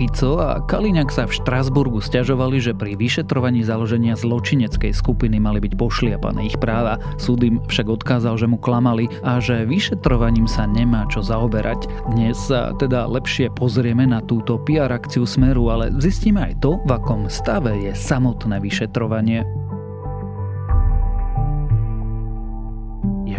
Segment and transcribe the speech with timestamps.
[0.00, 5.76] Fico a Kaliňák sa v Štrasburgu stiažovali, že pri vyšetrovaní založenia zločineckej skupiny mali byť
[5.76, 6.96] pošliapané ich práva.
[7.20, 11.84] Súd im však odkázal, že mu klamali a že vyšetrovaním sa nemá čo zaoberať.
[12.16, 16.96] Dnes sa teda lepšie pozrieme na túto PR akciu Smeru, ale zistíme aj to, v
[16.96, 19.44] akom stave je samotné vyšetrovanie.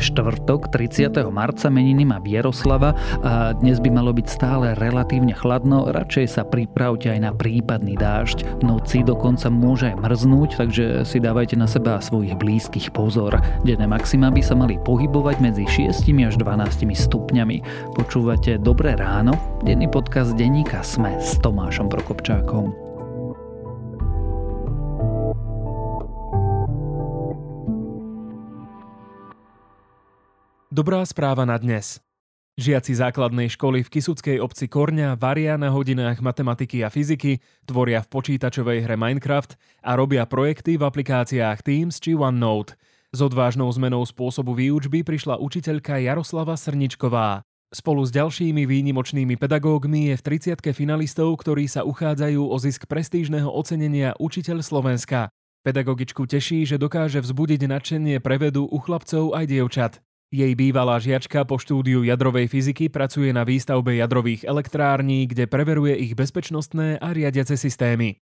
[0.02, 1.13] Štvrtok 30.
[1.29, 7.13] marca meniny má Vieroslava a dnes by malo byť stále relatívne chladno, radšej sa pripravte
[7.13, 8.66] aj na prípadný dážď.
[8.66, 13.38] Noci dokonca môže aj mrznúť, takže si dávajte na seba a svojich blízkych pozor.
[13.62, 17.57] Denné maxima by sa mali pohybovať medzi 6 až 12 stupňami.
[17.93, 19.38] Počúvate Dobré ráno?
[19.62, 22.91] Denný podcast denníka Sme s Tomášom Prokopčákom.
[30.71, 31.99] Dobrá správa na dnes.
[32.55, 38.07] Žiaci základnej školy v Kisuckej obci Korňa varia na hodinách matematiky a fyziky, tvoria v
[38.07, 42.79] počítačovej hre Minecraft a robia projekty v aplikáciách Teams či OneNote.
[43.12, 47.43] S odvážnou zmenou spôsobu výučby prišla učiteľka Jaroslava Srničková.
[47.76, 53.51] Spolu s ďalšími výnimočnými pedagógmi je v 30 finalistov, ktorí sa uchádzajú o zisk prestížneho
[53.51, 55.35] ocenenia Učiteľ Slovenska.
[55.68, 59.93] Pedagogičku teší, že dokáže vzbudiť nadšenie prevedu u chlapcov aj dievčat.
[60.32, 66.16] Jej bývalá žiačka po štúdiu jadrovej fyziky pracuje na výstavbe jadrových elektrární, kde preveruje ich
[66.16, 68.16] bezpečnostné a riadiace systémy.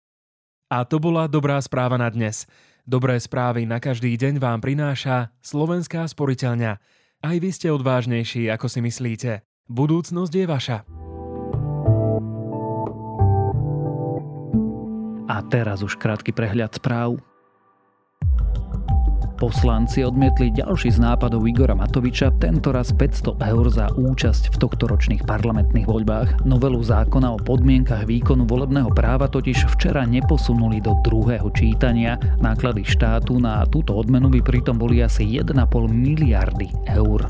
[0.72, 2.48] A to bola dobrá správa na dnes.
[2.88, 6.80] Dobré správy na každý deň vám prináša Slovenská sporiteľňa.
[7.28, 9.44] Aj vy ste odvážnejší, ako si myslíte.
[9.68, 10.78] Budúcnosť je vaša.
[15.28, 17.20] A teraz už krátky prehľad správ.
[19.38, 25.86] Poslanci odmietli ďalší z nápadov Igora Matoviča, tentoraz 500 eur za účasť v tohtoročných parlamentných
[25.86, 26.42] voľbách.
[26.42, 32.18] Novelu zákona o podmienkach výkonu volebného práva totiž včera neposunuli do druhého čítania.
[32.42, 35.54] Náklady štátu na túto odmenu by pritom boli asi 1,5
[35.86, 37.30] miliardy eur.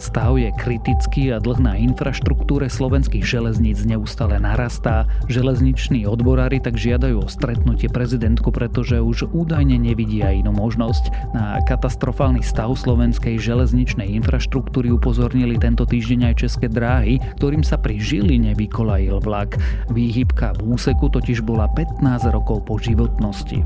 [0.00, 5.04] Stav je kritický a dlh na infraštruktúre slovenských železníc neustále narastá.
[5.28, 11.36] Železniční odborári tak žiadajú o stretnutie prezidentku, pretože už údajne nevidia inú možnosť.
[11.36, 18.00] Na katastrofálny stav slovenskej železničnej infraštruktúry upozornili tento týždeň aj české dráhy, ktorým sa pri
[18.00, 19.60] Žiline vykolajil vlak.
[19.92, 22.00] Výhybka v úseku totiž bola 15
[22.32, 23.60] rokov po životnosti.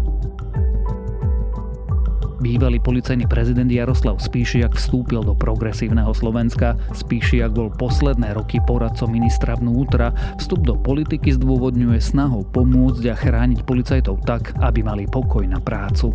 [2.45, 6.77] Bývalý policajný prezident Jaroslav Spíšiak vstúpil do progresívneho Slovenska.
[6.93, 10.13] Spíšiak bol posledné roky poradcom ministra vnútra.
[10.37, 16.13] Vstup do politiky zdôvodňuje snahou pomôcť a chrániť policajtov tak, aby mali pokoj na prácu.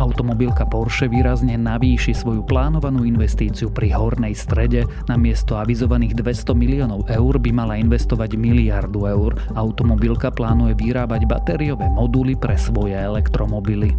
[0.00, 4.88] Automobilka Porsche výrazne navýši svoju plánovanú investíciu pri hornej strede.
[5.12, 9.36] Na miesto avizovaných 200 miliónov eur by mala investovať miliardu eur.
[9.52, 13.92] Automobilka plánuje vyrábať batériové moduly pre svoje elektromobily.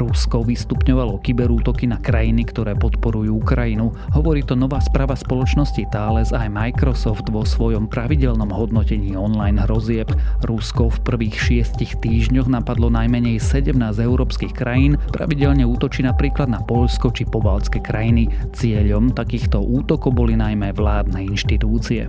[0.00, 3.92] Rusko vystupňovalo kyberútoky na krajiny, ktoré podporujú Ukrajinu.
[4.16, 10.08] Hovorí to nová správa spoločnosti Thales aj Microsoft vo svojom pravidelnom hodnotení online hrozieb.
[10.48, 17.12] Rusko v prvých šiestich týždňoch napadlo najmenej 17 európskych krajín, pravidelne útočí napríklad na Polsko
[17.12, 18.32] či pobaltské krajiny.
[18.56, 22.08] Cieľom takýchto útokov boli najmä vládne inštitúcie.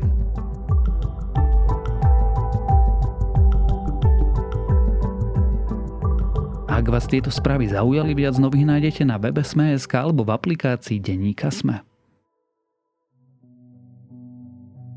[6.82, 11.54] Ak vás tieto správy zaujali, viac nových nájdete na webe Sme.sk alebo v aplikácii Denníka
[11.54, 11.86] Sme.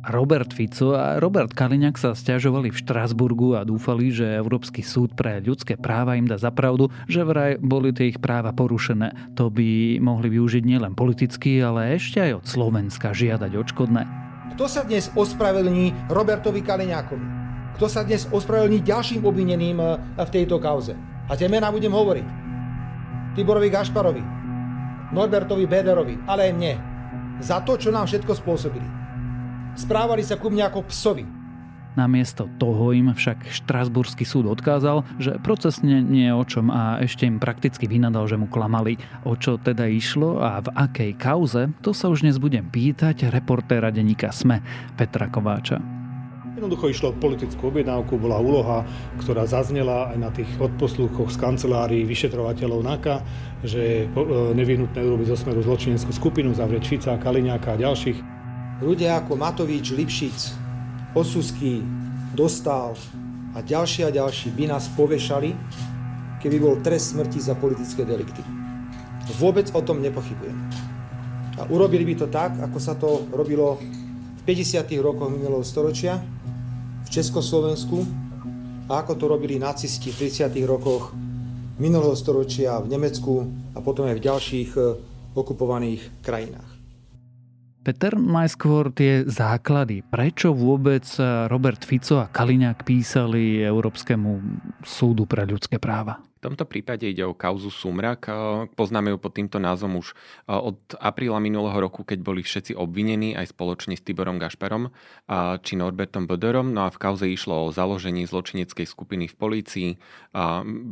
[0.09, 5.45] Robert Fico a Robert Kaliňák sa stiažovali v Štrasburgu a dúfali, že Európsky súd pre
[5.45, 9.37] ľudské práva im dá zapravdu, že vraj boli tie ich práva porušené.
[9.37, 14.03] To by mohli využiť nielen politicky, ale ešte aj od Slovenska žiadať odškodné.
[14.57, 17.44] Kto sa dnes ospravedlní Robertovi Kaliňákovi?
[17.75, 20.95] Kto sa dnes ospravedlní ďalším obvineným eh, v tejto kauze?
[21.27, 22.27] A tie mená budem hovoriť.
[23.35, 24.23] Tiborovi Gašparovi,
[25.11, 26.75] Norbertovi Bederovi, ale aj mne.
[27.43, 28.87] Za to, čo nám všetko spôsobili.
[29.75, 31.27] Správali sa ku mne ako psovi.
[31.95, 37.27] Namiesto toho im však Štrasburský súd odkázal, že procesne nie je o čom a ešte
[37.27, 38.99] im prakticky vynadal, že mu klamali.
[39.23, 43.95] O čo teda išlo a v akej kauze, to sa už dnes budem pýtať reportéra
[43.95, 44.63] denníka SME
[44.99, 46.04] Petra Kováča.
[46.65, 48.89] Jednoducho išlo o politickú objednávku, bola úloha,
[49.21, 53.21] ktorá zaznela aj na tých odposluchoch z kancelárií vyšetrovateľov NAKA,
[53.69, 54.25] že je e,
[54.57, 58.17] nevyhnutné urobiť zo smeru zločineckú skupinu, zavrieť Fica, Kaliňáka a ďalších.
[58.81, 60.39] Ľudia ako Matovič, Lipšic,
[61.13, 61.85] Osusky,
[62.33, 62.97] Dostal
[63.53, 65.53] a ďalší a ďalší by nás povešali,
[66.41, 68.41] keby bol trest smrti za politické delikty.
[69.37, 70.57] Vôbec o tom nepochybujem.
[71.61, 73.77] A urobili by to tak, ako sa to robilo
[74.41, 74.81] v 50.
[75.05, 76.25] rokoch minulého storočia
[77.05, 78.03] v Československu
[78.89, 80.51] a ako to robili nacisti v 30.
[80.65, 81.13] rokoch
[81.81, 84.81] minulého storočia v Nemecku a potom aj v ďalších e,
[85.35, 86.71] okupovaných krajinách.
[87.85, 90.01] Peter, najskôr tie základy.
[90.09, 91.05] Prečo vôbec
[91.53, 94.41] Robert Fico a Kaliňák písali Európskemu
[94.81, 96.17] súdu pre ľudské práva?
[96.45, 98.29] Tomto prípade ide o kauzu Sumrak.
[98.77, 100.13] Poznáme ju pod týmto názvom už
[100.45, 104.93] od apríla minulého roku, keď boli všetci obvinení aj spoločne s Tiborom Gašperom
[105.65, 106.77] či Norbertom Böderom.
[106.77, 109.89] No a v kauze išlo o založenie zločineckej skupiny v polícii.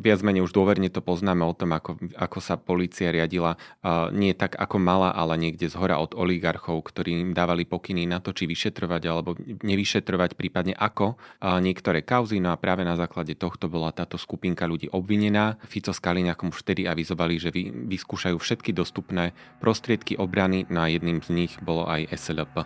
[0.01, 3.61] Viac menej už dôverne to poznáme o tom, ako, ako sa polícia riadila
[4.09, 8.25] nie tak ako mala, ale niekde z hora od oligarchov, ktorí im dávali pokyny na
[8.25, 11.21] to, či vyšetrovať alebo nevyšetrovať, prípadne ako
[11.61, 12.41] niektoré kauzy.
[12.41, 16.55] No a práve na základe tohto bola táto skupinka ľudí obvinená dňa Fico s Kaliňakom
[16.55, 21.53] už vtedy avizovali, že vy, vyskúšajú všetky dostupné prostriedky obrany, no a jedným z nich
[21.59, 22.63] bolo aj SLP.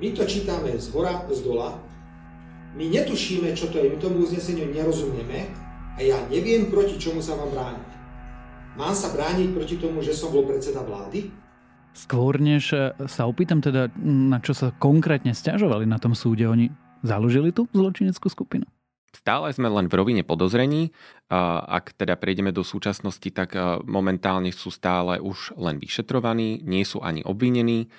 [0.00, 1.76] My to čítame z hora, z dola,
[2.78, 5.52] my netušíme, čo to je, my tomu uzneseniu nerozumieme
[5.96, 7.90] a ja neviem, proti čomu sa mám brániť.
[8.78, 11.28] Mám sa brániť proti tomu, že som bol predseda vlády?
[11.98, 12.70] Skôr než
[13.10, 16.70] sa opýtam teda, na čo sa konkrétne stiažovali na tom súde, oni
[17.02, 18.70] založili tú zločineckú skupinu?
[19.08, 20.92] Stále sme len v rovine podozrení.
[21.28, 27.20] Ak teda prejdeme do súčasnosti, tak momentálne sú stále už len vyšetrovaní, nie sú ani
[27.24, 27.92] obvinení,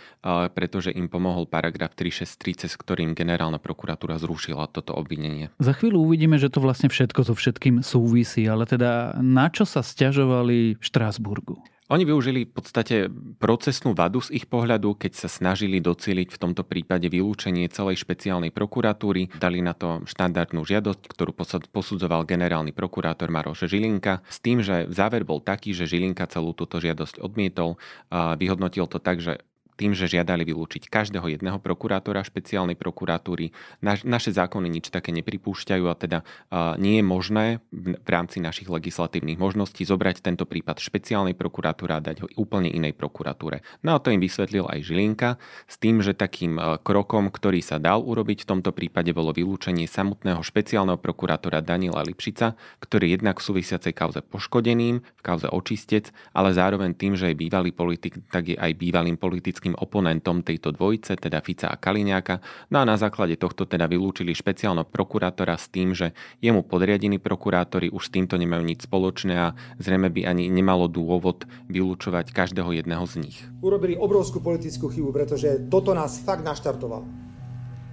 [0.53, 5.53] pretože im pomohol paragraf 363, cez ktorým generálna prokuratúra zrušila toto obvinenie.
[5.61, 9.85] Za chvíľu uvidíme, že to vlastne všetko so všetkým súvisí, ale teda na čo sa
[9.85, 11.61] stiažovali v Štrásburgu?
[11.89, 13.09] Oni využili v podstate
[13.41, 18.53] procesnú vadu z ich pohľadu, keď sa snažili docieliť v tomto prípade vylúčenie celej špeciálnej
[18.53, 19.33] prokuratúry.
[19.41, 21.33] Dali na to štandardnú žiadosť, ktorú
[21.73, 26.77] posudzoval generálny prokurátor Maroš Žilinka, s tým, že záver bol taký, že Žilinka celú túto
[26.77, 27.81] žiadosť odmietol.
[28.13, 29.41] A vyhodnotil to tak, že
[29.79, 33.55] tým, že žiadali vylúčiť každého jedného prokurátora špeciálnej prokuratúry.
[33.79, 38.43] Naš, naše zákony nič také nepripúšťajú a teda uh, nie je možné v, v rámci
[38.43, 43.63] našich legislatívnych možností zobrať tento prípad špeciálnej prokuratúry a dať ho úplne inej prokuratúre.
[43.87, 45.29] No a to im vysvetlil aj Žilinka
[45.71, 49.87] s tým, že takým uh, krokom, ktorý sa dal urobiť v tomto prípade bolo vylúčenie
[49.87, 56.51] samotného špeciálneho prokurátora Daniela Lipšica, ktorý jednak v súvisiacej kauze poškodeným, v kauze očistec, ale
[56.51, 61.17] zároveň tým, že je bývalý politik, tak je aj bývalým politickým politickým oponentom tejto dvojice,
[61.17, 62.41] teda Fica a Kaliňáka.
[62.73, 67.89] No a na základe tohto teda vylúčili špeciálno prokurátora s tým, že jemu podriadení prokurátori
[67.93, 73.05] už s týmto nemajú nič spoločné a zrejme by ani nemalo dôvod vylúčovať každého jedného
[73.05, 73.37] z nich.
[73.61, 77.05] Urobili obrovskú politickú chybu, pretože toto nás fakt naštartovalo.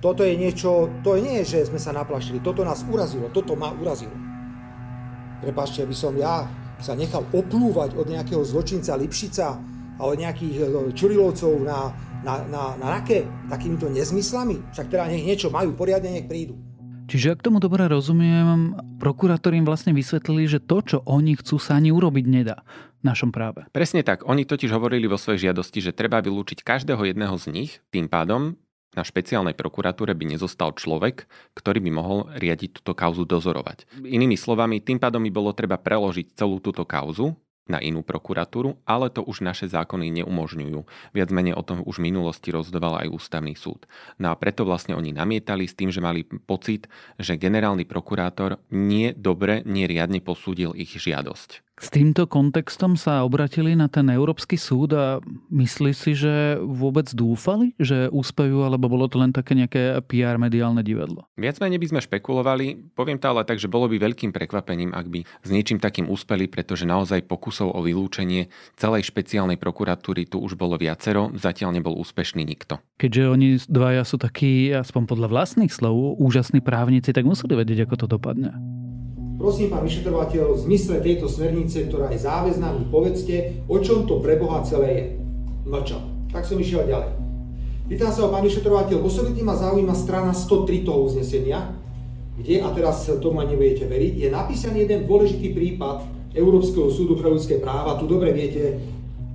[0.00, 3.72] Toto je niečo, to nie je, že sme sa naplašili, toto nás urazilo, toto ma
[3.72, 4.12] urazilo.
[5.40, 6.44] Prepačte, by som ja
[6.76, 12.62] sa nechal oplúvať od nejakého zločinca Lipšica, a od nejakých e, čurilovcov na, na, na,
[12.76, 14.72] na rake takýmito nezmyslami?
[14.72, 16.56] Však teda nech niečo majú, poriadne nech prídu.
[17.06, 21.78] Čiže ak tomu dobre rozumiem, prokurátori im vlastne vysvetlili, že to, čo oni chcú, sa
[21.78, 22.66] ani urobiť nedá
[22.98, 23.62] v našom práve.
[23.70, 24.26] Presne tak.
[24.26, 28.58] Oni totiž hovorili vo svojej žiadosti, že treba vylúčiť každého jedného z nich, tým pádom
[28.98, 33.86] na špeciálnej prokuratúre by nezostal človek, ktorý by mohol riadiť túto kauzu dozorovať.
[34.02, 39.10] Inými slovami, tým pádom by bolo treba preložiť celú túto kauzu na inú prokuratúru, ale
[39.10, 40.80] to už naše zákony neumožňujú.
[41.12, 43.90] Viac menej o tom už v minulosti rozhodoval aj ústavný súd.
[44.22, 46.86] No a preto vlastne oni namietali s tým, že mali pocit,
[47.18, 51.65] že generálny prokurátor nie dobre, nie riadne posúdil ich žiadosť.
[51.76, 55.20] S týmto kontextom sa obratili na ten Európsky súd a
[55.52, 60.80] myslí si, že vôbec dúfali, že úspejú, alebo bolo to len také nejaké PR mediálne
[60.80, 61.28] divadlo?
[61.36, 65.06] Viac menej by sme špekulovali, poviem to ale tak, že bolo by veľkým prekvapením, ak
[65.12, 68.48] by s niečím takým úspeli, pretože naozaj pokusov o vylúčenie
[68.80, 72.80] celej špeciálnej prokuratúry tu už bolo viacero, zatiaľ nebol úspešný nikto.
[72.96, 77.94] Keďže oni dvaja sú takí, aspoň podľa vlastných slov, úžasní právnici, tak museli vedieť, ako
[78.00, 78.56] to dopadne.
[79.36, 84.24] Prosím, pán vyšetrovateľ, v zmysle tejto smernice, ktorá je záväzná, mi povedzte, o čom to
[84.24, 85.04] pre Boha celé je.
[85.68, 86.00] Mlčal.
[86.32, 87.12] Tak som išiel ďalej.
[87.86, 91.76] Pýtam sa o pán vyšetrovateľ, osobitne ma zaujíma strana 103 toho uznesenia,
[92.40, 97.60] kde, a teraz tomu nebudete veriť, je napísaný jeden dôležitý prípad Európskeho súdu pre ľudské
[97.60, 98.00] práva.
[98.00, 98.80] Tu dobre viete,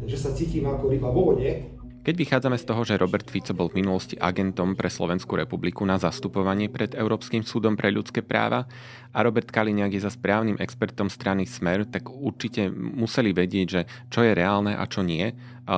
[0.10, 1.48] že sa cítim ako ryba vo vode.
[2.02, 6.02] Keď vychádzame z toho, že Robert Fico bol v minulosti agentom pre Slovenskú republiku na
[6.02, 8.66] zastupovanie pred Európskym súdom pre ľudské práva
[9.14, 14.26] a Robert Kaliňák je za správnym expertom strany Smer, tak určite museli vedieť, že čo
[14.26, 15.30] je reálne a čo nie.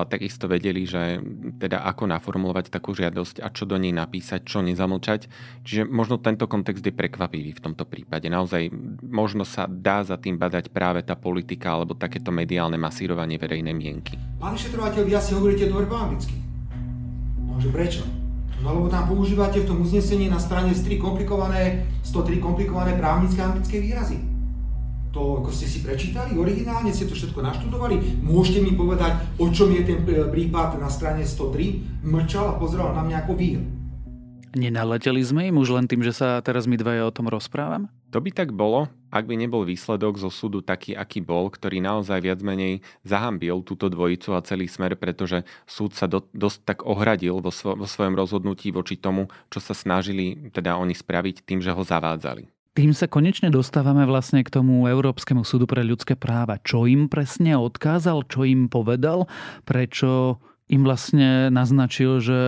[0.09, 1.21] Takisto vedeli, že
[1.61, 5.29] teda ako naformulovať takú žiadosť a čo do nej napísať, čo nezamlčať.
[5.61, 8.25] Čiže možno tento kontext je prekvapivý v tomto prípade.
[8.33, 8.73] Naozaj
[9.05, 14.17] možno sa dá za tým badať práve tá politika alebo takéto mediálne masírovanie verejnej mienky.
[14.41, 16.33] Pán vyšetrovateľ, vy asi hovoríte dobre po anglicky.
[17.45, 18.01] Môže prečo?
[18.63, 23.77] No lebo tam používate v tom uznesení na strane 103 komplikované, 103 komplikované právnické anglické
[23.83, 24.32] výrazy.
[25.13, 28.25] To ako ste si prečítali originálne, ste to všetko naštudovali?
[28.25, 32.01] Môžete mi povedať, o čom je ten e, prípad na strane 103?
[32.01, 33.61] Mlčal a pozeral na mňa ako vír.
[34.57, 37.93] Nenaleteli sme im už len tým, že sa teraz my dvaja o tom rozprávame?
[38.13, 42.21] To by tak bolo, ak by nebol výsledok zo súdu taký, aký bol, ktorý naozaj
[42.21, 47.41] viac menej zahambil túto dvojicu a celý smer, pretože súd sa do, dosť tak ohradil
[47.41, 51.73] vo, svo, vo svojom rozhodnutí voči tomu, čo sa snažili teda oni spraviť tým, že
[51.73, 52.62] ho zavádzali.
[52.73, 56.57] Tým sa konečne dostávame vlastne k tomu Európskemu súdu pre ľudské práva.
[56.57, 59.29] Čo im presne odkázal, čo im povedal,
[59.61, 60.41] prečo
[60.73, 62.41] im vlastne naznačil, že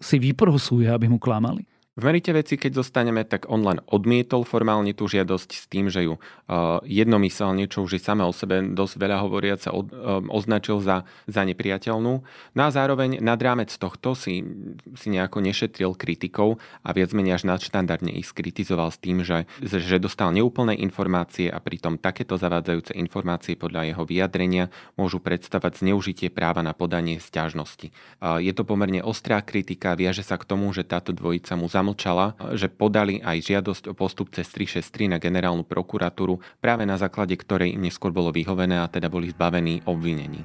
[0.00, 1.67] si vyprosuje, aby mu klamali?
[1.98, 6.06] V merite veci, keď zostaneme, tak on len odmietol formálne tú žiadosť s tým, že
[6.06, 10.78] ju uh, jednomyselne, čo už je samé o sebe dosť veľa hovoriaca, od, uh, označil
[10.78, 12.22] za, za nepriateľnú.
[12.54, 14.46] No a zároveň nad rámec tohto si,
[14.94, 19.98] si nejako nešetril kritikov a viac menej až nadštandardne ich skritizoval s tým, že, že
[19.98, 26.62] dostal neúplné informácie a pritom takéto zavádzajúce informácie podľa jeho vyjadrenia môžu predstavať zneužitie práva
[26.62, 27.90] na podanie sťažnosti.
[28.22, 31.87] Uh, je to pomerne ostrá kritika, viaže sa k tomu, že táto dvojica mu zamlčala
[31.88, 37.32] zamlčala, že podali aj žiadosť o postup cez 363 na generálnu prokuratúru, práve na základe
[37.32, 40.44] ktorej neskôr bolo vyhovené a teda boli zbavení obvinení.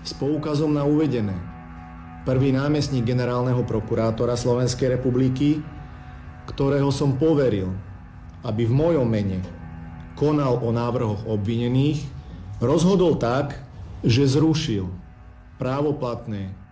[0.00, 1.36] S poukazom na uvedené,
[2.24, 5.60] prvý námestník generálneho prokurátora Slovenskej republiky,
[6.48, 7.68] ktorého som poveril,
[8.48, 9.44] aby v mojom mene
[10.16, 12.00] konal o návrhoch obvinených,
[12.64, 13.60] rozhodol tak,
[14.00, 14.88] že zrušil
[15.60, 16.67] právoplatné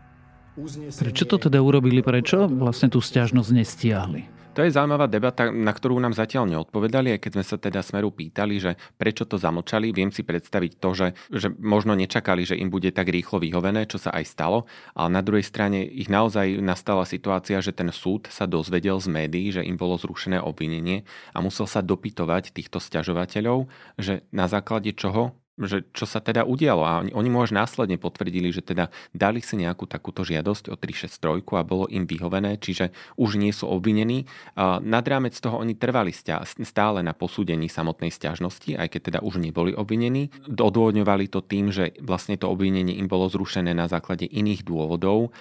[0.56, 2.00] Prečo to teda urobili?
[2.00, 4.22] Prečo vlastne tú stiažnosť nestiahli?
[4.56, 8.08] To je zaujímavá debata, na ktorú nám zatiaľ neodpovedali, aj keď sme sa teda Smeru
[8.08, 9.92] pýtali, že prečo to zamlčali.
[9.92, 14.00] Viem si predstaviť to, že, že možno nečakali, že im bude tak rýchlo vyhovené, čo
[14.00, 14.64] sa aj stalo,
[14.96, 19.52] ale na druhej strane ich naozaj nastala situácia, že ten súd sa dozvedel z médií,
[19.52, 21.04] že im bolo zrušené obvinenie
[21.36, 23.68] a musel sa dopytovať týchto stiažovateľov,
[24.00, 26.82] že na základe čoho že čo sa teda udialo.
[26.84, 30.76] A oni, oni mu až následne potvrdili, že teda dali si nejakú takúto žiadosť o
[30.76, 34.28] 363 a bolo im vyhovené, čiže už nie sú obvinení.
[34.60, 39.72] Nad rámec toho oni trvali stále na posúdení samotnej stiažnosti, aj keď teda už neboli
[39.72, 40.28] obvinení.
[40.44, 45.32] Odôvodňovali to tým, že vlastne to obvinenie im bolo zrušené na základe iných dôvodov,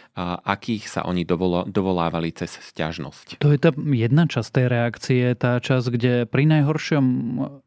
[0.48, 1.28] akých sa oni
[1.68, 3.44] dovolávali cez stiažnosť.
[3.44, 7.06] To je tá jedna časť tej reakcie, tá časť, kde pri najhoršom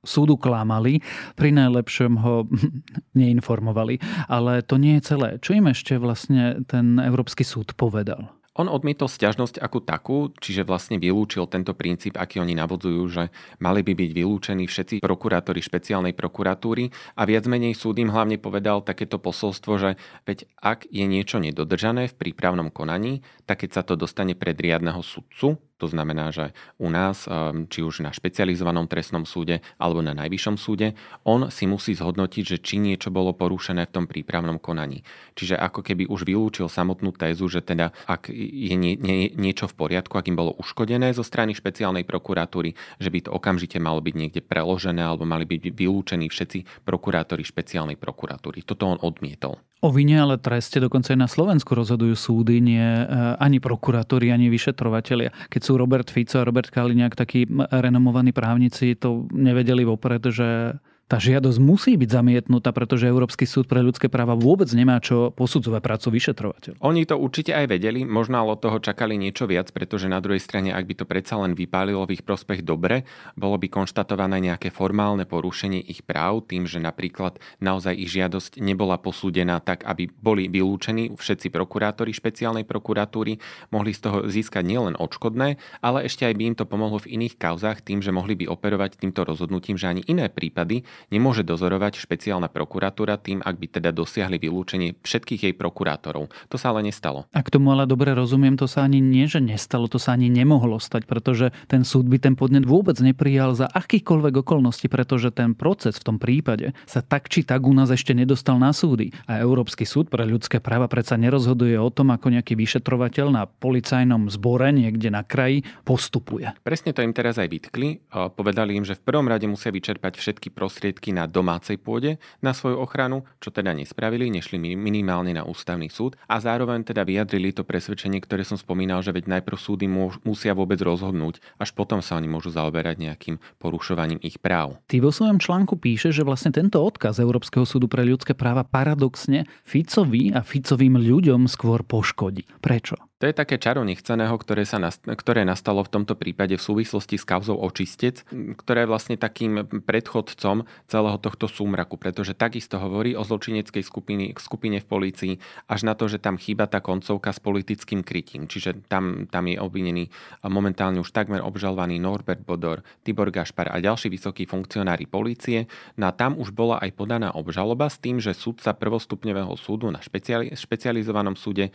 [0.01, 1.05] súdu klamali,
[1.37, 2.38] pri najlepšom ho
[3.19, 3.99] neinformovali.
[4.29, 5.29] Ale to nie je celé.
[5.41, 8.39] Čo im ešte vlastne ten Európsky súd povedal?
[8.59, 13.25] On odmietol stiažnosť ako takú, čiže vlastne vylúčil tento princíp, aký oni navodzujú, že
[13.63, 18.83] mali by byť vylúčení všetci prokurátori špeciálnej prokuratúry a viac menej súd im hlavne povedal
[18.83, 19.91] takéto posolstvo, že
[20.27, 25.07] veď ak je niečo nedodržané v prípravnom konaní, tak keď sa to dostane pred riadneho
[25.07, 26.51] sudcu, to znamená, že
[26.83, 31.71] u nás, ehm, či už na špecializovanom trestnom súde alebo na najvyššom súde, on si
[31.71, 35.07] musí zhodnotiť, že či niečo bolo porušené v tom prípravnom konaní.
[35.39, 39.79] Čiže ako keby už vylúčil samotnú tézu, že teda ak je nie, nie, niečo v
[39.79, 44.15] poriadku, ak im bolo uškodené zo strany špeciálnej prokuratúry, že by to okamžite malo byť
[44.19, 48.67] niekde preložené alebo mali byť vylúčení všetci prokurátori špeciálnej prokuratúry.
[48.67, 49.63] Toto on odmietol.
[49.79, 53.07] O vine ale treste dokonca aj na Slovensku rozhodujú súdy, nie e,
[53.39, 55.31] ani prokurátori, ani vyšetrovateľia.
[55.47, 61.17] Keď sú Robert Fico a Robert Kaliňák takí renomovaní právnici, to nevedeli vopred, že tá
[61.17, 66.09] žiadosť musí byť zamietnutá, pretože Európsky súd pre ľudské práva vôbec nemá čo posudzovať prácu
[66.13, 66.73] vyšetrovateľ.
[66.85, 70.45] Oni to určite aj vedeli, možno ale od toho čakali niečo viac, pretože na druhej
[70.45, 73.09] strane, ak by to predsa len vypálilo v ich prospech dobre,
[73.41, 79.01] bolo by konštatované nejaké formálne porušenie ich práv tým, že napríklad naozaj ich žiadosť nebola
[79.01, 83.41] posúdená tak, aby boli vylúčení všetci prokurátori špeciálnej prokuratúry,
[83.73, 87.41] mohli z toho získať nielen odškodné, ale ešte aj by im to pomohlo v iných
[87.41, 92.51] kauzách tým, že mohli by operovať týmto rozhodnutím, že ani iné prípady nemôže dozorovať špeciálna
[92.51, 96.31] prokuratúra tým, ak by teda dosiahli vylúčenie všetkých jej prokurátorov.
[96.51, 97.31] To sa ale nestalo.
[97.35, 100.33] A k tomu ale dobre rozumiem, to sa ani nie, že nestalo, to sa ani
[100.33, 105.53] nemohlo stať, pretože ten súd by ten podnet vôbec neprijal za akýkoľvek okolnosti, pretože ten
[105.53, 109.13] proces v tom prípade sa tak či tak u nás ešte nedostal na súdy.
[109.29, 114.33] A Európsky súd pre ľudské práva predsa nerozhoduje o tom, ako nejaký vyšetrovateľ na policajnom
[114.33, 116.49] zbore niekde na kraji postupuje.
[116.65, 118.01] Presne to im teraz aj vytkli.
[118.11, 122.57] Povedali im, že v prvom rade musia vyčerpať všetky prostriedky prostriedky na domácej pôde na
[122.57, 127.61] svoju ochranu, čo teda nespravili, nešli minimálne na ústavný súd a zároveň teda vyjadrili to
[127.61, 129.85] presvedčenie, ktoré som spomínal, že veď najprv súdy
[130.25, 134.81] musia vôbec rozhodnúť, až potom sa oni môžu zaoberať nejakým porušovaním ich práv.
[134.89, 139.45] Ty vo svojom článku píše, že vlastne tento odkaz Európskeho súdu pre ľudské práva paradoxne
[139.69, 142.49] Ficovi a Ficovým ľuďom skôr poškodí.
[142.65, 143.08] Prečo?
[143.19, 147.19] To je také čaro nechceného, ktoré, sa nast- ktoré nastalo v tomto prípade v súvislosti
[147.19, 148.23] s kauzou očistec,
[148.55, 154.79] ktoré je vlastne takým predchodcom celého tohto súmraku, pretože takisto hovorí o zločineckej skupine, skupine
[154.79, 155.33] v polícii,
[155.67, 158.47] až na to, že tam chýba tá koncovka s politickým krytím.
[158.47, 160.15] Čiže tam, tam je obvinený
[160.47, 165.67] momentálne už takmer obžalovaný Norbert Bodor, Tibor Gašpar a ďalší vysokí funkcionári polície.
[165.99, 169.99] No a tam už bola aj podaná obžaloba s tým, že súdca prvostupňového súdu na
[169.99, 171.73] špeciali- špecializovanom súde e,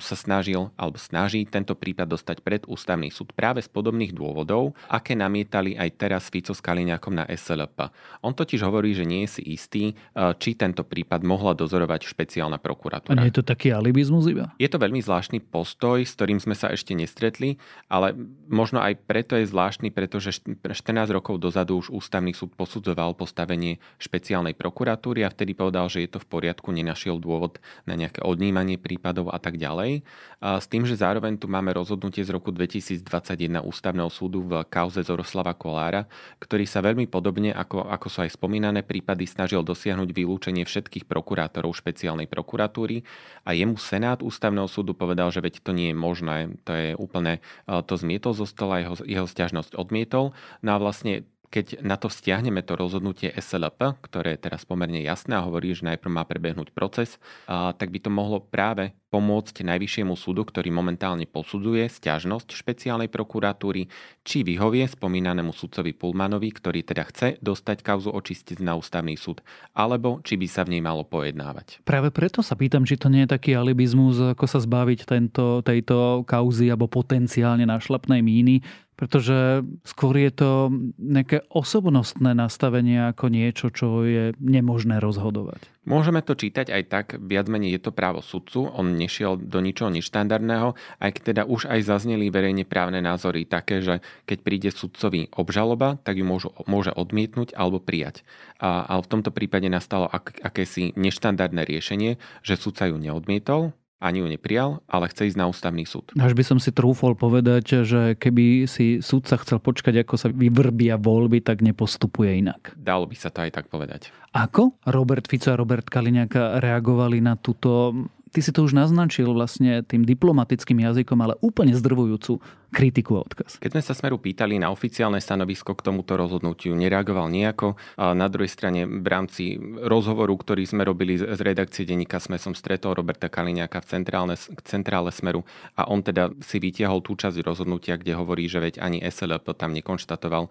[0.00, 4.78] sa snaží snažil alebo snaží tento prípad dostať pred ústavný súd práve z podobných dôvodov,
[4.86, 7.90] aké namietali aj teraz Fico s Kaliňákom na SLP.
[8.22, 9.94] On totiž hovorí, že nie je si istý, e,
[10.38, 13.18] či tento prípad mohla dozorovať špeciálna prokuratúra.
[13.18, 14.54] A nie je to taký alibizmus iba?
[14.60, 17.58] Je to veľmi zvláštny postoj, s ktorým sme sa ešte nestretli,
[17.90, 18.14] ale
[18.46, 20.70] možno aj preto je zvláštny, pretože 14
[21.10, 26.22] rokov dozadu už ústavný súd posudzoval postavenie špeciálnej prokuratúry a vtedy povedal, že je to
[26.22, 27.58] v poriadku, nenašiel dôvod
[27.88, 30.04] na nejaké odnímanie prípadov a tak ďalej
[30.44, 35.56] s tým, že zároveň tu máme rozhodnutie z roku 2021 Ústavného súdu v kauze Zoroslava
[35.56, 36.04] Kolára,
[36.36, 41.72] ktorý sa veľmi podobne, ako, ako sú aj spomínané prípady, snažil dosiahnuť vylúčenie všetkých prokurátorov
[41.72, 43.08] špeciálnej prokuratúry
[43.48, 46.36] a jemu Senát Ústavného súdu povedal, že veď to nie je možné,
[46.68, 50.36] to je úplne, to zmietol zo stola, jeho, jeho stiažnosť odmietol.
[50.60, 51.24] No a vlastne
[51.54, 55.86] keď na to stiahneme to rozhodnutie SLP, ktoré je teraz pomerne jasné a hovorí, že
[55.86, 61.86] najprv má prebehnúť proces, tak by to mohlo práve pomôcť Najvyššiemu súdu, ktorý momentálne posudzuje
[61.86, 63.86] stiažnosť špeciálnej prokuratúry,
[64.26, 69.38] či vyhovie spomínanému sudcovi Pulmanovi, ktorý teda chce dostať kauzu očistiť na ústavný súd,
[69.70, 71.86] alebo či by sa v nej malo pojednávať.
[71.86, 76.26] Práve preto sa pýtam, či to nie je taký alibizmus, ako sa zbaviť tento, tejto
[76.26, 80.50] kauzy alebo potenciálne našlapnej míny, pretože skôr je to
[80.98, 85.66] nejaké osobnostné nastavenie ako niečo, čo je nemožné rozhodovať.
[85.84, 89.92] Môžeme to čítať aj tak, viac menej je to právo sudcu, on nešiel do ničoho
[89.92, 95.28] neštandardného, aj keď teda už aj zazneli verejne právne názory také, že keď príde sudcovi
[95.36, 98.24] obžaloba, tak ju môžu, môže odmietnúť alebo prijať.
[98.64, 104.20] A, ale v tomto prípade nastalo ak, akési neštandardné riešenie, že sudca ju neodmietol, ani
[104.20, 106.12] ju neprijal, ale chce ísť na ústavný súd.
[106.20, 111.00] Až by som si trúfol povedať, že keby si súdca chcel počkať, ako sa vyvrbia
[111.00, 112.76] voľby, tak nepostupuje inak.
[112.76, 114.12] Dalo by sa to aj tak povedať.
[114.36, 117.96] Ako Robert Fico a Robert Kaliňák reagovali na túto
[118.34, 122.42] ty si to už naznačil vlastne tým diplomatickým jazykom, ale úplne zdrvujúcu
[122.74, 123.62] kritiku a odkaz.
[123.62, 127.78] Keď sme sa Smeru pýtali na oficiálne stanovisko k tomuto rozhodnutiu, nereagoval nejako.
[127.94, 132.50] A na druhej strane v rámci rozhovoru, ktorý sme robili z redakcie denníka Sme, som
[132.58, 134.34] stretol Roberta Kaliňáka v centrálne,
[134.66, 135.46] centrále Smeru
[135.78, 139.70] a on teda si vytiahol tú časť rozhodnutia, kde hovorí, že veď ani SLP tam
[139.70, 140.50] nekonštatoval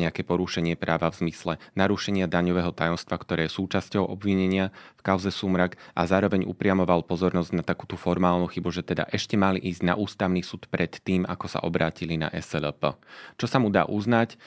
[0.00, 5.76] nejaké porušenie práva v zmysle narušenia daňového tajomstva, ktoré je súčasťou obvinenia v kauze Sumrak
[5.92, 9.98] a zároveň upriamoval pozornosť na takú tú formálnu chybu, že teda ešte mali ísť na
[9.98, 12.94] ústavný súd pred tým, ako sa obrátili na SLP.
[13.34, 14.38] Čo sa mu dá uznať,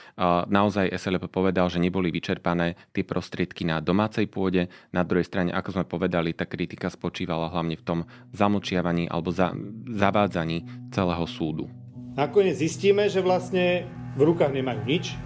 [0.48, 4.72] naozaj SLP povedal, že neboli vyčerpané tie prostriedky na domácej pôde.
[4.96, 8.00] Na druhej strane, ako sme povedali, tá kritika spočívala hlavne v tom
[8.32, 9.52] zamlčiavaní alebo za,
[9.92, 11.68] zavádzaní celého súdu.
[12.16, 13.84] Nakoniec zistíme, že vlastne
[14.16, 15.18] v rukách nemajú nič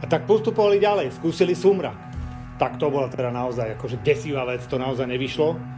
[0.00, 1.94] a tak postupovali ďalej, skúsili súmrak.
[2.56, 5.73] Tak to bola teda naozaj akože desivá vec, to naozaj nevyšlo.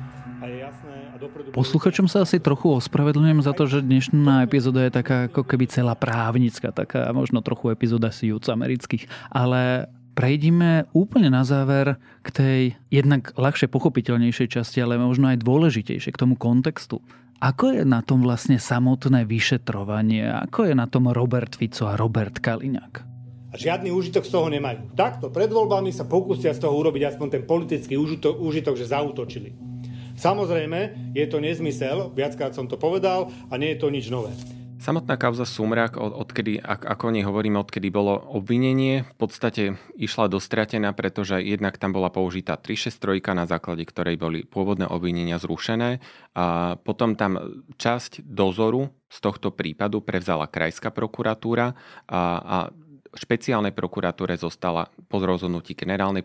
[1.57, 5.97] Posluchačom sa asi trochu ospravedlňujem za to, že dnešná epizóda je taká ako keby celá
[5.97, 13.33] právnická, taká možno trochu epizóda si amerických, ale prejdime úplne na záver k tej jednak
[13.37, 17.01] ľahšie pochopiteľnejšej časti, ale možno aj dôležitejšie k tomu kontextu.
[17.37, 20.25] Ako je na tom vlastne samotné vyšetrovanie?
[20.25, 22.95] Ako je na tom Robert Fico a Robert Kaliňák?
[23.53, 24.97] A žiadny úžitok z toho nemajú.
[24.97, 29.76] Takto pred voľbami sa pokúsia z toho urobiť aspoň ten politický úžitok, úžitok že zautočili.
[30.17, 34.33] Samozrejme, je to nezmysel, viackrát som to povedal a nie je to nič nové.
[34.77, 39.63] Samotná kauza Sumrak, od, odkedy, ako o nej hovoríme, odkedy bolo obvinenie, v podstate
[39.97, 46.05] išla dostratená, pretože jednak tam bola použitá 363, na základe ktorej boli pôvodné obvinenia zrušené.
[46.37, 51.73] A potom tam časť dozoru z tohto prípadu prevzala krajská prokuratúra
[52.05, 52.57] a, a
[53.17, 56.23] špeciálnej prokuratúre zostala po rozhodnutí generálnej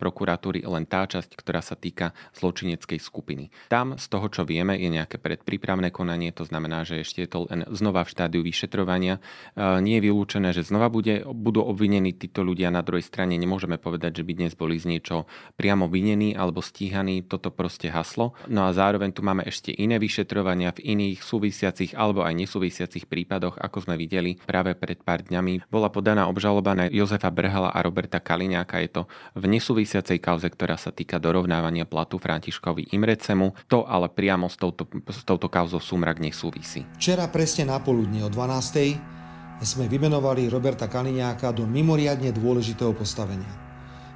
[0.00, 3.52] prokuratúry len tá časť, ktorá sa týka zločineckej skupiny.
[3.68, 7.38] Tam z toho, čo vieme, je nejaké predprípravné konanie, to znamená, že ešte je to
[7.52, 9.20] len znova v štádiu vyšetrovania.
[9.56, 12.72] Nie je vylúčené, že znova bude, budú obvinení títo ľudia.
[12.72, 15.28] Na druhej strane nemôžeme povedať, že by dnes boli z niečo
[15.60, 17.26] priamo vinení alebo stíhaní.
[17.28, 18.32] Toto proste haslo.
[18.48, 23.60] No a zároveň tu máme ešte iné vyšetrovania v iných súvisiacich alebo aj nesúvisiacich prípadoch,
[23.60, 25.68] ako sme videli práve pred pár dňami.
[25.68, 28.78] Bola podaná obžaloba na Jozefa Brhala a Roberta Kaliňáka.
[28.80, 29.02] Je to
[29.34, 33.58] v nesúvisiacej kauze, ktorá sa týka dorovnávania platu Františkovi Imrecemu.
[33.66, 36.86] To ale priamo s touto, s touto kauzou Sumrak nesúvisí.
[36.96, 39.60] Včera presne na poludne o 12.
[39.60, 43.50] sme vymenovali Roberta Kaliňáka do mimoriadne dôležitého postavenia.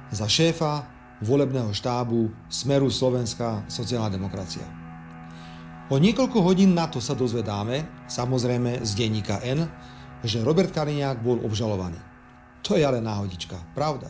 [0.09, 0.87] Za šéfa
[1.21, 4.65] volebného štábu Smeru Slovenská sociálna demokracia.
[5.85, 9.69] O niekoľko hodín na to sa dozvedáme, samozrejme z denníka N,
[10.25, 11.97] že Robert Kaliňák bol obžalovaný.
[12.65, 14.09] To je ale náhodička, pravda.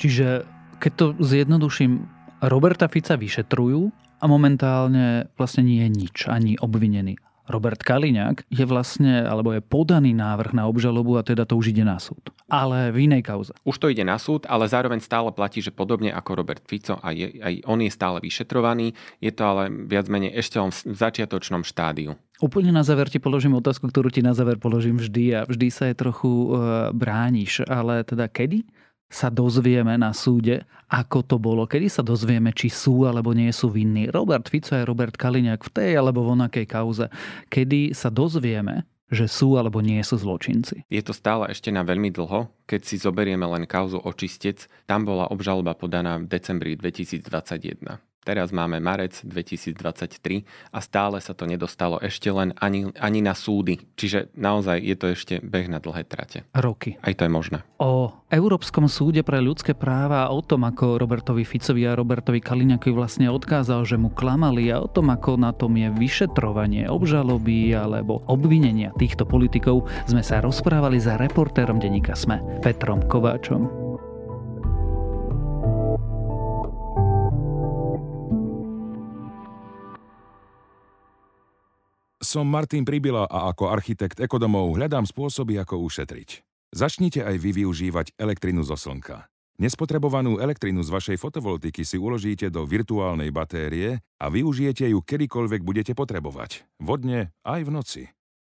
[0.00, 0.48] Čiže
[0.80, 2.08] keď to zjednoduším,
[2.40, 7.20] Roberta Fica vyšetrujú a momentálne vlastne nie je nič, ani obvinený.
[7.50, 11.82] Robert Kaliňák je vlastne, alebo je podaný návrh na obžalobu a teda to už ide
[11.82, 12.30] na súd.
[12.46, 13.52] Ale v inej kauze.
[13.66, 17.14] Už to ide na súd, ale zároveň stále platí, že podobne ako Robert Fico, aj,
[17.42, 18.94] aj on je stále vyšetrovaný.
[19.18, 22.14] Je to ale viac menej ešte len v začiatočnom štádiu.
[22.40, 25.92] Úplne na záver ti položím otázku, ktorú ti na záver položím vždy a vždy sa
[25.92, 26.48] je trochu e,
[26.96, 27.68] brániš.
[27.68, 28.64] Ale teda kedy
[29.10, 33.70] sa dozvieme na súde, ako to bolo, kedy sa dozvieme, či sú alebo nie sú
[33.70, 34.06] vinní.
[34.10, 37.06] Robert Fico a Robert Kaliňák v tej alebo v onakej kauze.
[37.50, 40.86] Kedy sa dozvieme, že sú alebo nie sú zločinci.
[40.86, 42.46] Je to stále ešte na veľmi dlho.
[42.70, 48.09] Keď si zoberieme len kauzu očistec, tam bola obžaloba podaná v decembri 2021.
[48.20, 50.44] Teraz máme marec 2023
[50.76, 53.80] a stále sa to nedostalo ešte len ani, ani na súdy.
[53.96, 56.44] Čiže naozaj je to ešte beh na dlhé trate.
[56.52, 57.00] Roky.
[57.00, 57.64] Aj to je možné.
[57.80, 62.92] O Európskom súde pre ľudské práva a o tom, ako Robertovi Ficovi a Robertovi Kaliňakovi
[62.92, 68.20] vlastne odkázal, že mu klamali a o tom, ako na tom je vyšetrovanie, obžaloby alebo
[68.28, 73.90] obvinenia týchto politikov, sme sa rozprávali za reportérom denníka SME, Petrom Kováčom.
[82.20, 86.44] Som Martin Pribila a ako architekt ekodomov hľadám spôsoby, ako ušetriť.
[86.68, 89.24] Začnite aj vy využívať elektrinu zo slnka.
[89.56, 95.92] Nespotrebovanú elektrinu z vašej fotovoltiky si uložíte do virtuálnej batérie a využijete ju kedykoľvek budete
[95.96, 96.68] potrebovať.
[96.76, 98.02] Vodne aj v noci.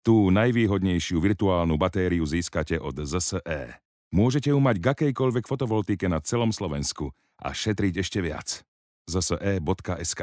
[0.05, 3.81] Tú najvýhodnejšiu virtuálnu batériu získate od ZSE.
[4.13, 8.61] Môžete ju mať k akejkoľvek fotovoltike na celom Slovensku a šetriť ešte viac.
[9.09, 10.23] zse.sk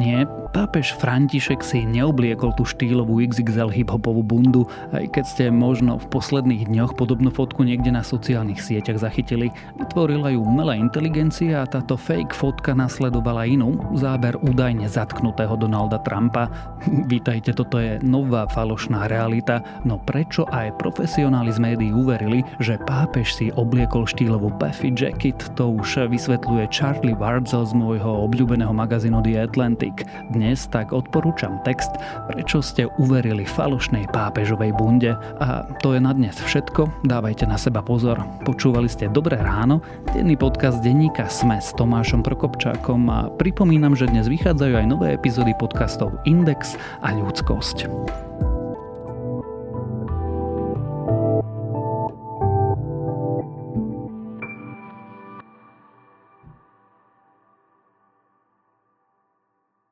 [0.00, 0.24] Nie,
[0.56, 4.64] pápež František si neobliekol tú štýlovú XXL hiphopovú bundu,
[4.96, 9.52] aj keď ste možno v posledných dňoch podobnú fotku niekde na sociálnych sieťach zachytili.
[9.76, 16.48] Vytvorila ju umelá inteligencia a táto fake fotka nasledovala inú, záber údajne zatknutého Donalda Trumpa.
[17.12, 23.36] Vítajte, toto je nová falošná realita, no prečo aj profesionáli z médií uverili, že pápež
[23.36, 29.44] si obliekol štýlovú Buffy jacket, to už vysvetľuje Charlie Warzel z môjho obľúbeného magazínu The
[29.44, 30.30] Atlantic Katolík.
[30.30, 31.90] Dnes tak odporúčam text,
[32.30, 35.18] prečo ste uverili falošnej pápežovej bunde.
[35.42, 38.22] A to je na dnes všetko, dávajte na seba pozor.
[38.46, 39.82] Počúvali ste Dobré ráno,
[40.14, 45.52] denný podcast denníka Sme s Tomášom Prokopčákom a pripomínam, že dnes vychádzajú aj nové epizódy
[45.58, 47.90] podcastov Index a Ľudskosť.